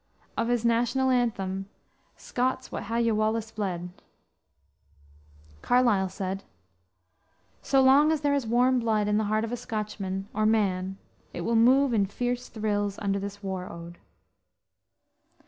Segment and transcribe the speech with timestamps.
[0.35, 1.67] Of his national anthem,
[2.17, 3.91] Scots wha hae wi' Wallace bled,
[5.61, 6.43] Carlyle said:
[7.61, 10.97] "So long as there is warm blood in the heart of Scotchman, or man,
[11.35, 13.99] it will move in fierce thrills under this war ode."